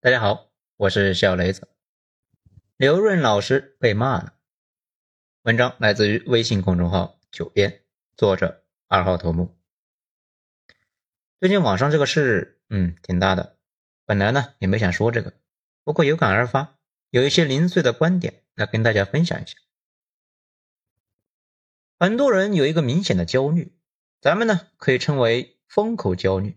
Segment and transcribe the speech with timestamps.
[0.00, 1.68] 大家好，我是小雷子。
[2.76, 4.34] 刘润老师被骂了。
[5.42, 7.82] 文章来自于微信公众号“九编”，
[8.16, 9.58] 作者二号头目。
[11.40, 13.58] 最近网上这个事，嗯，挺大的。
[14.06, 15.34] 本来呢也没想说这个，
[15.82, 16.78] 不过有感而发，
[17.10, 19.56] 有一些零碎的观点来跟大家分享一下。
[21.98, 23.76] 很多人有一个明显的焦虑，
[24.20, 26.56] 咱们呢可以称为风口焦虑，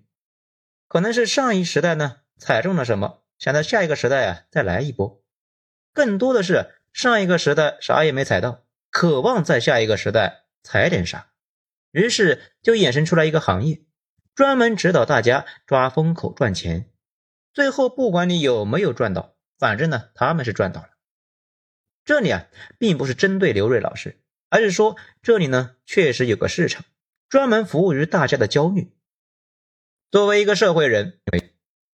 [0.87, 3.20] 可能是上一时代呢踩中了什么。
[3.41, 5.23] 想在下一个时代啊，再来一波，
[5.93, 11.31] 更多的是上一个时代啥也没踩到，渴望在下一个时代踩点啥，
[11.89, 13.81] 于是就衍生出来一个行业，
[14.35, 16.91] 专门指导大家抓风口赚钱。
[17.51, 20.89] 最后不管你有没有赚到，反正呢他们是赚到了。
[22.05, 22.45] 这里啊，
[22.77, 26.85] 并不是针对刘瑞老师，而是说这里呢确实有个市场，
[27.27, 28.93] 专门服务于大家的焦虑。
[30.11, 31.19] 作为一个社会人。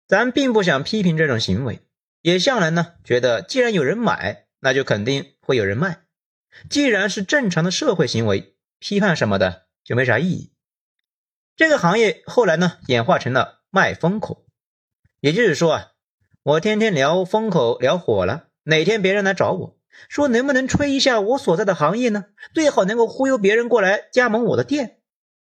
[0.08, 1.82] 咱并不想批评这种行为，
[2.22, 6.06] 也向来呢觉得，既然有人买，那就肯定会有人卖。
[6.70, 10.54] 既然是正常的社会行为，批判什么的就没啥意义。
[11.58, 14.46] 这个行业后来呢演化成了卖风口，
[15.20, 15.92] 也就是说啊，
[16.42, 19.78] 我天天聊风口聊火了，哪天别人来找我
[20.08, 22.28] 说能不能吹一下我所在的行业呢？
[22.54, 25.02] 最好能够忽悠别人过来加盟我的店，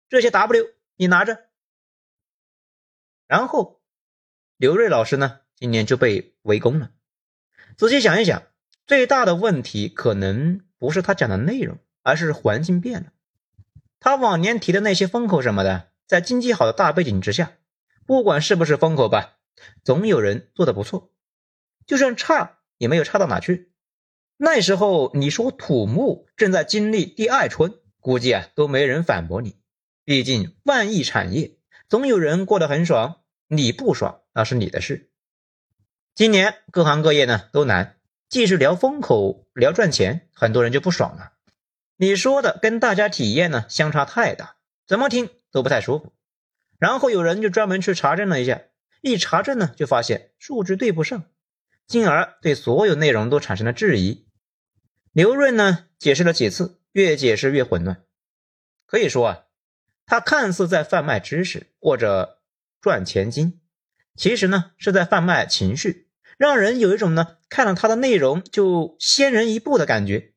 [0.09, 0.65] 这些 W
[0.97, 1.45] 你拿着，
[3.27, 3.80] 然后。
[4.61, 6.91] 刘瑞老师呢，今年就被围攻了。
[7.77, 8.43] 仔细想一想，
[8.85, 13.07] 最大的问题可能不是他讲的内容，而是环境变了。
[13.99, 17.53] 他往年提的那些风口什么的，在经济好的大背景之下，
[18.05, 19.39] 不管是不是风口吧，
[19.83, 21.11] 总有人做的不错。
[21.87, 23.71] 就算差，也没有差到哪去。
[24.37, 29.57] 那时候你说土木正在经历第二春，估计啊都没人反驳你。
[30.05, 31.57] 毕竟万亿产业，
[31.89, 33.21] 总有人过得很爽。
[33.47, 35.09] 你不爽那是你的事。
[36.15, 37.97] 今年各行各业呢都难，
[38.29, 41.33] 继续聊风口聊赚钱，很多人就不爽了。
[41.97, 44.55] 你说的跟大家体验呢相差太大，
[44.85, 46.13] 怎么听都不太舒服。
[46.77, 48.61] 然后有人就专门去查证了一下，
[49.01, 51.25] 一查证呢就发现数据对不上，
[51.87, 54.27] 进而对所有内容都产生了质疑。
[55.11, 58.03] 刘润呢解释了几次，越解释越混乱。
[58.85, 59.43] 可以说啊，
[60.05, 62.39] 他看似在贩卖知识或者。
[62.81, 63.60] 赚钱金，
[64.15, 70.33] 其实呢是在贩卖情绪，让人有一种呢看了他的内容就先人一步的感觉。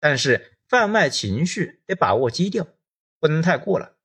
[0.00, 2.66] 但是贩卖情绪得把握基调，
[3.18, 3.96] 不能太过了。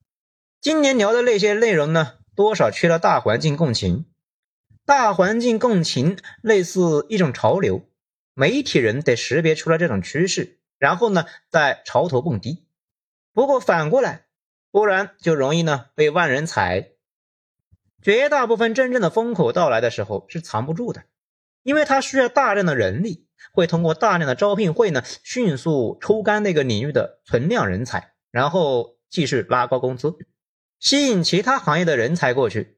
[0.61, 4.05] 今年聊的那些内容呢，多少缺了大环境共情。
[4.85, 7.89] 大环境共情类似一种潮流，
[8.33, 12.65] 媒体人得识别出来这种趋势，然后呢再潮头蹦迪。
[13.33, 14.25] 不过反过来，
[14.71, 16.92] 不然就容易呢被万人踩。
[18.03, 21.05] 绝大部分真正的风口到来的时候是藏不住的，
[21.63, 30.17] 因为它需要大量的人力，会通过大量的招聘会呢，迅速抽干那个领域的存量人才，然后继续拉高工资，
[30.79, 32.77] 吸引其他行业的人才过去。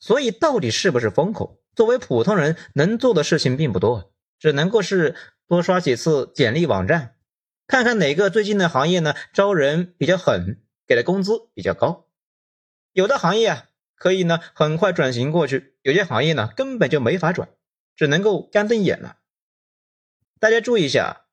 [0.00, 1.60] 所以，到底是不是风口？
[1.74, 5.14] 作为普通人能做的事情并不多，只能够是
[5.46, 7.16] 多刷几次简历网站，
[7.66, 12.06] 看看哪个最近的行业呢招人比较狠，给的工资比较高。
[12.94, 13.68] 有的行业啊。
[14.02, 15.76] 可以呢，很快转型过去。
[15.82, 17.50] 有些行业呢，根本就没法转，
[17.94, 19.18] 只能够干瞪眼了。
[20.40, 21.26] 大家注意一下，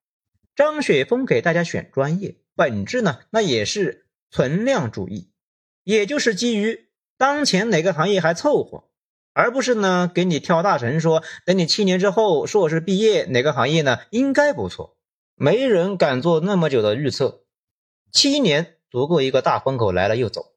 [0.56, 5.32] 张雪峰给大家选专业，本质呢，那也是存量主义，
[5.84, 8.84] 也就是基于当前哪个行业还凑合，
[9.34, 14.96] 而不是呢给你跳大神说，等你七年之后硕士毕业，哪个行业呢应该不错。
[15.34, 17.46] 没人敢做那么久的预测，
[18.12, 20.54] 七年足够一个大风口来了又走。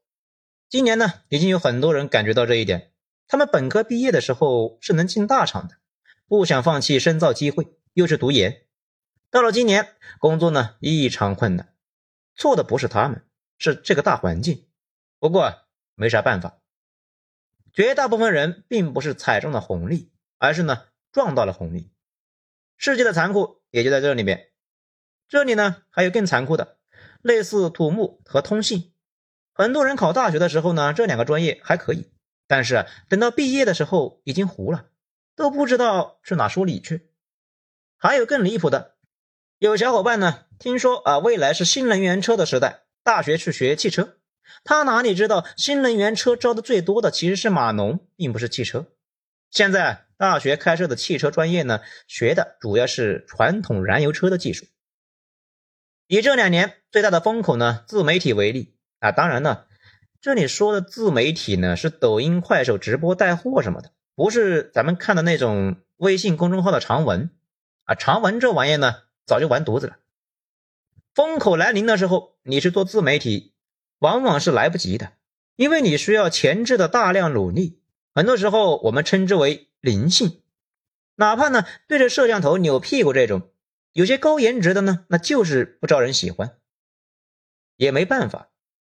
[0.72, 2.92] 今年呢，已经有很多人感觉到这一点。
[3.28, 5.76] 他们本科毕业的时候是能进大厂的，
[6.26, 8.64] 不想放弃深造机会，又是读研。
[9.28, 11.74] 到了今年，工作呢异常困难。
[12.34, 13.22] 错的不是他们，
[13.58, 14.66] 是这个大环境。
[15.18, 15.52] 不过
[15.94, 16.62] 没啥办法，
[17.74, 21.92] 绝大部分人并不是踩中了红利，而是呢撞到了红利。
[22.78, 24.52] 世界的残酷也就在这里面。
[25.28, 26.78] 这里呢还有更残酷的，
[27.20, 28.91] 类似土木和通信。
[29.62, 32.10] 很多人考大学的时候呢，这两个专业还可以，
[32.48, 34.86] 但是等到毕业的时候已经糊了，
[35.36, 37.12] 都不知道是哪说理去。
[37.96, 38.96] 还有更离谱的，
[39.58, 44.16] 有小伙伴呢，听说啊，未来是新能源车的时代，大学去学汽车，
[44.64, 48.86] 他哪里知道新能源车招的最多的其实是码农，并不是汽车。
[49.48, 54.66] 现在大学开设的汽车专业呢，学的主要是传统燃油车的技术。
[56.08, 58.74] 以这两年最大的风口呢，自媒体为例。
[59.02, 59.64] 啊，当然呢，
[60.20, 67.30] 这里说的自媒体呢是抖音、快手直播带货什么的，不是咱们看的那种微信公众号的长文
[67.82, 69.96] 啊，长文这玩意呢，早就完犊子了。
[71.16, 73.52] 风口来临的时候，你去做自媒体，
[73.98, 75.14] 往往是来不及的，
[75.56, 77.80] 因为你需要前置的大量努力，
[78.14, 80.42] 很多时候我们称之为灵性。
[81.16, 83.50] 哪怕呢对着摄像头扭屁股这种，
[83.92, 86.56] 有些高颜值的呢，那就是不招人喜欢，
[87.76, 88.50] 也没办法。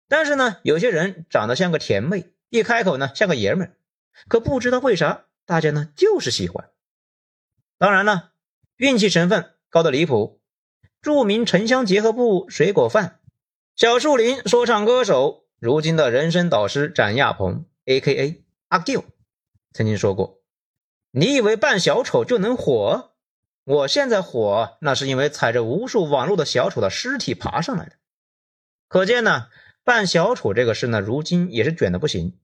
[0.09, 3.77] 但是呢，有些人长得像个甜妹，一开口呢像个爷们儿，
[4.29, 6.71] 可不知道为啥大家呢就是喜欢。
[7.77, 8.33] 当然了，
[8.77, 10.41] 运气成分高的离谱。
[11.01, 13.21] 著名城乡结合部水果贩、
[13.77, 18.43] 小树林说唱歌手，如今的人生导师展亚鹏 （A.K.A.
[18.69, 19.05] 阿 Q）
[19.73, 20.41] 曾经说过。
[21.13, 23.13] 你以为扮小丑就能火？
[23.65, 27.93] 我现在火，那是因为踩着无数网络的小丑的尸体爬上来的。
[28.89, 29.49] 可见呢，
[29.89, 32.39] 办小丑这个事呢，如今也是卷的不行。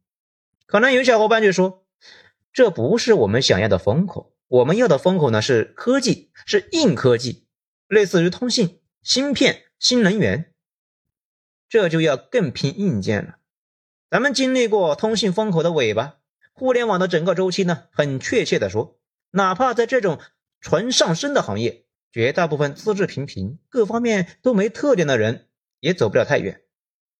[0.65, 1.85] 可能有小伙伴就说，
[2.55, 7.47] 这不是我们想要的风口，我们要的风口呢是科技，是硬科技，
[7.87, 10.55] 类似于通信、芯片、新能源，
[11.69, 13.37] 这就要更拼硬件了。
[14.09, 16.15] 咱们经历过通信风口的尾巴。
[16.55, 18.99] 互联网的整个周期呢，很确切的说，
[19.33, 20.19] 哪怕在这种
[20.63, 25.49] 纯上升的行业，绝大部分资质平平、各方面都没特点的人，
[25.81, 26.63] 也走不了太远。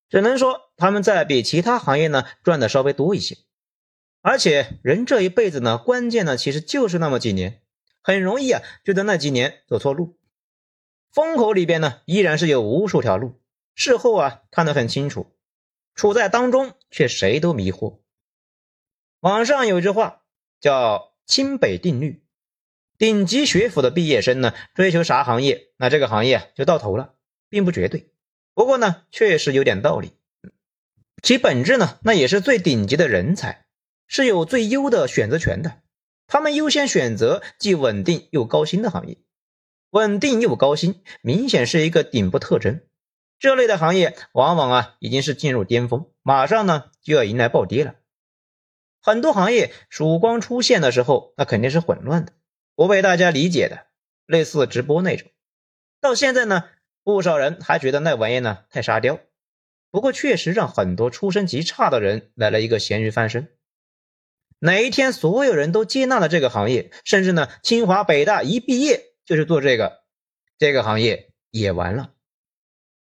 [0.09, 3.37] 只能说他们在比其他行业呢赚的稍微多一些。
[4.21, 7.61] 而且人这一辈子呢，关键呢其实就是那么几年，
[8.01, 10.17] 很容易啊就在那几年走错路。
[11.11, 13.39] 风口里边呢，依然是有无数条路，
[13.73, 15.35] 事后啊看得很清楚，
[15.93, 17.99] 处在当中却谁都迷惑。
[19.19, 20.23] 网上有一句话
[20.59, 22.23] 叫“清北定律”，
[22.97, 27.13] 顶级学府的毕业生呢，追求啥行业，那这个行业就到头了，
[27.47, 28.11] 并不绝对。
[28.55, 30.13] 不过呢，确实有点道理。
[31.21, 33.65] 其本质呢，那也是最顶级的人才
[34.07, 35.81] 是有最优的选择权的，
[36.25, 39.17] 他们优先选择既稳定又高薪的行业。
[39.89, 42.81] 稳定又高薪，明显是一个顶部特征。
[43.39, 47.95] 这类的行业往往啊，已经是进入巅峰，马上呢就要迎来暴跌了。
[49.01, 52.31] 很多行业曙光出现的时候，那肯定是混乱的，
[52.75, 53.87] 不被大家理解的，
[54.25, 55.29] 类似直播那种。
[56.01, 56.69] 到现在呢，
[57.05, 59.19] 不少人还觉得那玩意呢太沙雕。
[59.91, 63.55] 不过确实让很多出身极差的人来了一个咸鱼翻身。
[64.57, 70.03] 哪一天所有人都接纳了这个行业，甚至呢清华北大一毕业就是做这个，
[70.57, 72.13] 这个行业也完了。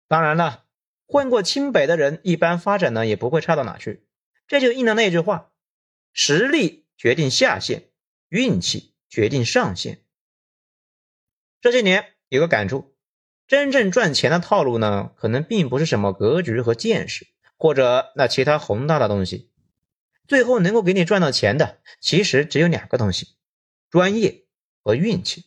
[0.08, 0.64] 当然了，
[1.06, 4.08] 混过清北的人一般发展呢也不会差到哪去。
[4.48, 5.52] 这就应了那句话。
[6.14, 7.90] 实力决定下限，
[8.30, 10.02] 运气决定上限。
[11.60, 12.89] 这些年有个感触，
[13.50, 17.26] 真正赚钱的套路呢，可能并不是什么格局和见识，
[17.58, 19.50] 或者那其他宏大的东西。
[20.28, 23.34] 最后能够给你赚到钱的，其实只有两个东西：
[23.90, 24.44] 专业
[24.84, 25.46] 和运气。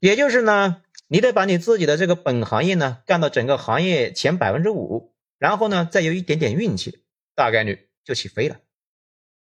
[0.00, 7.04] 也就是呢，你得把你自己的这个本行业呢干到整个行业前百分之五，然后呢再有一点点运气，
[7.34, 8.60] 大概率就起飞了。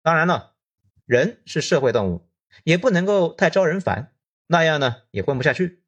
[0.01, 0.55] 当然了，
[1.05, 2.27] 人是社会动物，
[2.63, 4.11] 也不能够太招人烦，
[4.47, 5.82] 那样呢也混不下去。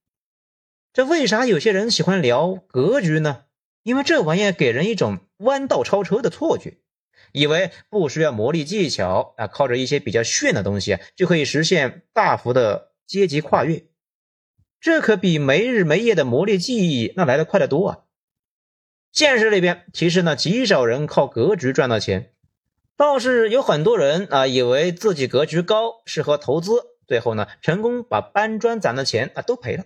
[0.95, 3.43] 这为啥有些人喜欢聊格局呢？
[3.83, 6.77] 因为这玩意给人一种弯道超车的错觉，
[7.33, 13.83] 以为不需要魔力技巧啊，靠着一些比较炫的东西就可以实现大幅的阶级跨越。
[14.79, 17.97] 这可比没日没夜的磨练技艺那来的快得多啊！
[19.11, 22.31] 现实里边，其实呢极少人靠格局赚到钱。
[22.95, 26.71] 倒是有很多人啊，以为自己格局高，适合投资，
[27.05, 29.83] 最后呢，成功把搬砖攒的钱啊都赔了。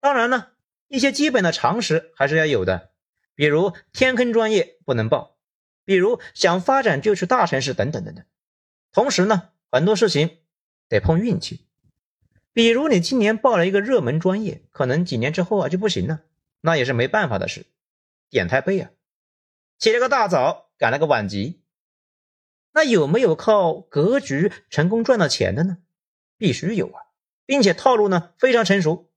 [0.00, 0.48] 当然呢，
[0.88, 2.90] 一些基本的常识还是要有的，
[3.34, 5.36] 比如天坑专业不能报，
[5.84, 8.24] 比如想发展就去大城市等等等等。
[8.92, 10.38] 同时呢，很多事情
[10.88, 11.66] 得碰运气，
[12.52, 16.22] 比如你今年报了一个热门专业，可能几年之后啊就不行了，
[16.62, 17.66] 那也是没办法的事，
[18.30, 18.90] 点太背啊，
[19.78, 21.60] 起了个大早，赶了个晚集。
[22.72, 25.78] 那有没有靠格局成功赚到钱的呢？
[26.38, 27.02] 必须有啊，
[27.44, 29.09] 并且套路呢非常成熟，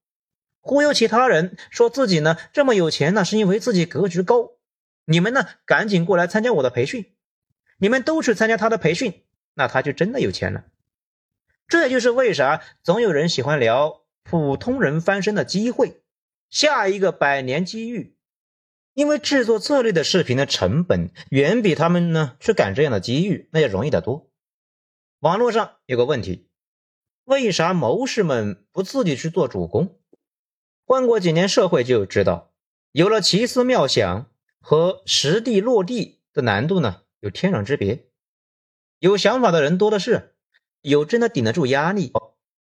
[0.65, 4.51] 忽悠其他人说自己呢这么有钱呢，是因为自己格局高。
[5.03, 7.13] 你们呢赶紧过来参加我的培训，
[7.77, 10.63] 你们都去参加他的培训，那他就真的有钱了。
[11.67, 16.01] 这就是为啥总有人喜欢聊普通人翻身的机会，
[16.50, 18.15] 下一个百年机遇。
[18.93, 24.29] 因为制作这类的视频的成本远比他们呢去赶这样的机遇那要容易得多。
[25.20, 26.48] 网络上有个问题，
[27.25, 30.00] 为啥谋士们不自己去做主攻？
[30.93, 32.53] 混过几年社会就知道，
[32.91, 38.05] 有了奇思妙想和实地落地的难度呢有天壤之别。
[39.00, 40.35] 有想法的人多的是，
[40.81, 42.13] 有真的顶得住压力、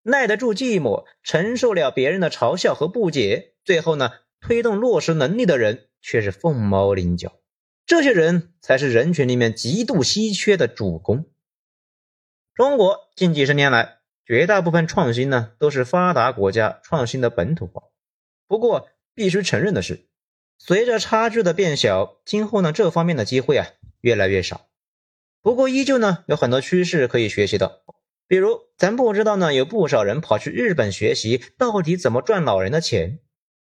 [0.05, 4.11] 耐得住寂寞、承受了别人的嘲笑和不解，最后呢
[4.41, 7.41] 推动落实能力的人却是凤毛麟角。
[7.87, 11.27] 这些人才是人群里面极度稀缺的主攻。
[12.55, 17.83] 中国近几十年来，绝大部分创新呢都是发达国家创新的本土化。
[18.53, 20.05] 不过，必须承认的是，
[20.59, 23.67] 随着差距的变小，今后呢这方面的机会啊
[24.03, 24.69] 越来越少。
[25.41, 27.81] 不过，依旧呢有很多趋势可以学习的。
[28.27, 33.21] 比如，咱不知道呢有不少人跑去日本学习到底怎么赚老人的钱。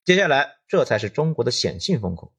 [0.05, 2.35] 接下来，这才是中国的显性风口。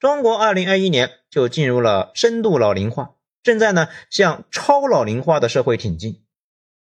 [0.00, 6.24] 中国二零二一年就进入了深度老龄化，正在呢向超老龄化的社会挺进。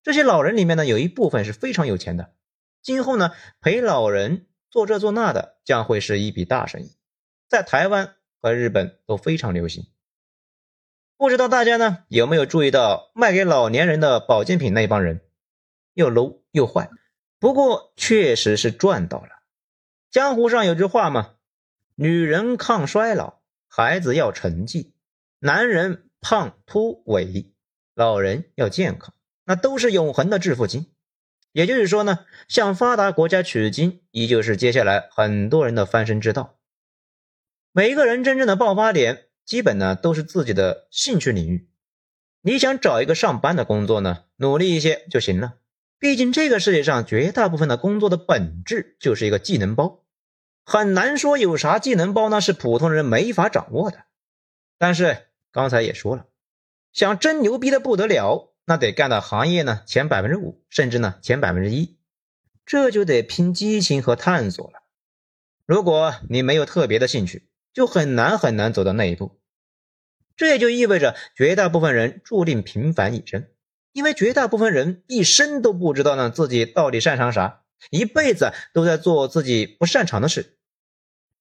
[0.03, 2.33] 这些老人里面呢，有一部分是非常有钱的，
[2.81, 6.97] 今后呢陪老人做这做那的将会是一笔大生意，
[7.47, 9.87] 在台湾和日本都非常流行。
[11.17, 15.21] 不知道大家呢有没有注意到卖给老年人的保健品那帮人，
[15.93, 16.91] 又 low 又坏，
[17.39, 19.29] 不过确实是赚到了。
[20.11, 21.37] 江湖上有句话嘛。
[21.95, 24.97] 女人抗衰老，孩子要成绩，
[25.39, 27.53] 男人胖秃萎，
[27.95, 29.15] 老人要健康，
[29.45, 30.93] 那都是永恒的致富经。
[31.55, 36.59] 也就是说呢，向发达国家取经，依旧是接下来很多人的翻身之道。
[37.71, 41.69] 每一个人真正的爆发点，基本呢都是自己的兴趣领域。
[42.43, 45.55] 你想找一个上班的工作呢，努力一些就行了。
[46.01, 50.03] 毕竟这个世界上绝大部分的工作的本质就是一个技能包。
[50.65, 54.07] 很难说有啥技能包呢是普通人没法掌握的。
[54.77, 56.27] 但是刚才也说了，
[56.93, 61.99] 想真牛逼的不得了，那得干到行业呢前百分之五，甚至呢前百分之一，
[62.65, 64.83] 这就得拼激情和探索了。
[65.67, 69.41] 如果你没有特别的兴趣，就很难很难走到那一步。
[70.37, 73.47] 这也就意味着绝大部分人注定平凡一生，
[73.93, 77.63] 因为绝大部分人一生都不知道呢自己到底擅长啥。
[77.91, 80.57] 一辈子都在做自己不擅长的事，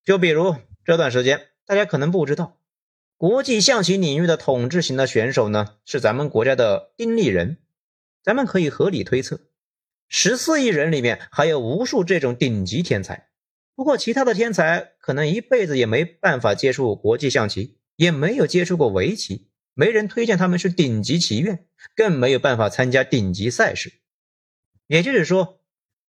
[0.04, 2.58] 就比如这段时间，大家可能不知道，
[3.18, 7.58] 国际象棋领域的统治型的选手呢是咱们国家的丁立人。
[8.22, 9.42] 咱们可以合理推测，
[10.08, 13.30] 十四亿人里面还有无数这种顶级天才。
[13.76, 21.66] 不过，其他的天才可能一辈子也没办法接触国际象棋，也没有接触过围棋，没人推荐他们去顶级棋院，
[21.96, 23.94] 更没有办法参加顶级赛事。
[24.88, 25.60] 也就是说。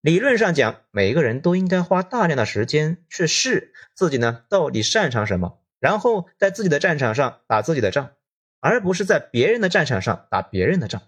[0.01, 8.13] 理论上讲，每个人都应该花大量的时间去试自己呢，到底擅长什么，然后在自己的战场上打自己的仗，
[8.59, 11.03] 而不是在别人的战场上打别人的仗。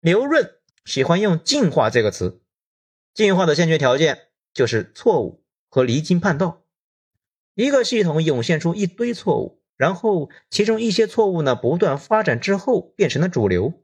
[0.00, 2.42] 刘润喜欢用“进化”这个词，
[3.14, 6.62] 进化的先决条件就是错误和离经叛道。
[7.54, 13.82] 一个系统涌现出一堆错误，然后其中一些错误呢不断发展之后变成了主流，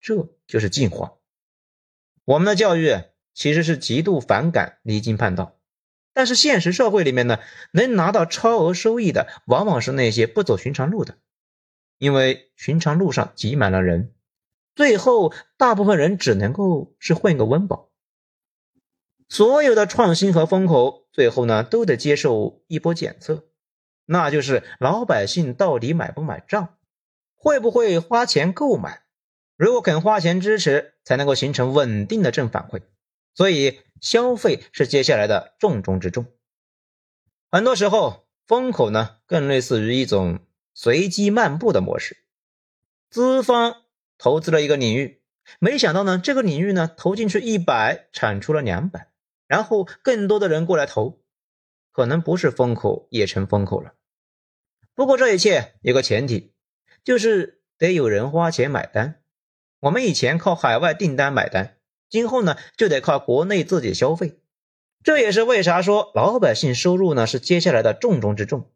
[0.00, 1.18] 这就是进化。
[2.24, 2.96] 我们的教育
[3.32, 5.57] 其实是极度反感离经叛道，
[6.12, 7.38] 但是现实社会里面呢，
[7.72, 11.18] 能拿到超额收益的往往是那些不走寻常路的，
[11.98, 14.12] 因为寻常路上挤满了人，
[14.74, 17.90] 最后大部分人只能够是混个温饱。
[19.28, 23.44] 所有的创新和风口，最后呢都得接受一波检测，
[24.06, 26.76] 那就是老百姓到底买不买账，
[27.36, 29.02] 会不会花钱购买。
[29.56, 32.80] 如果肯花钱支持，才能够形成稳定的正反馈。
[33.34, 36.26] 所以，消费是接下来的重中之重。
[37.50, 40.40] 很多时候，风口呢更类似于一种
[40.74, 42.24] 随机漫步的模式。
[43.10, 43.84] 资方
[44.18, 45.22] 投资了一个领域，
[45.58, 49.10] 没想到呢这个领域呢投进去一百，产出了两百，
[49.46, 51.22] 然后更多的人过来投，
[51.90, 53.94] 可能不是风口也成风口了。
[54.94, 56.52] 不过这一切有个前提，
[57.02, 59.22] 就是得有人花钱买单。
[59.80, 61.77] 我们以前靠海外订单买单，
[62.08, 64.38] 今后呢就得靠国内自己消费。
[65.02, 68.70] 这也是为啥说老百姓收入呢是接下来的重中之重。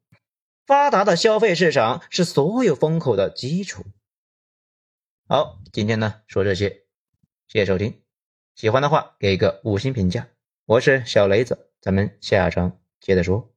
[0.66, 3.84] 发达的消费市场是所有风口的基础。
[5.28, 6.84] 好，今天呢说这些，
[7.48, 8.02] 谢谢收听。
[8.54, 10.28] 喜欢的话给个五星评价。
[10.64, 13.51] 我是小雷子，咱们下章接着说。